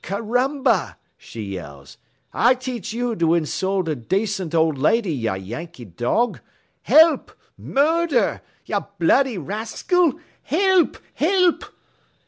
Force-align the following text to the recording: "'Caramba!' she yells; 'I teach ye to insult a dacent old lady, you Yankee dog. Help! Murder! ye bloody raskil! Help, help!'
"'Caramba!' 0.03 0.97
she 1.15 1.43
yells; 1.43 1.99
'I 2.33 2.55
teach 2.55 2.91
ye 2.91 3.13
to 3.13 3.35
insult 3.35 3.87
a 3.87 3.95
dacent 3.95 4.55
old 4.55 4.79
lady, 4.79 5.11
you 5.11 5.35
Yankee 5.35 5.85
dog. 5.85 6.39
Help! 6.81 7.31
Murder! 7.55 8.41
ye 8.65 8.79
bloody 8.97 9.37
raskil! 9.37 10.19
Help, 10.41 10.97
help!' 11.13 11.65